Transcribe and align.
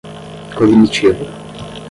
cognitiva 0.55 1.23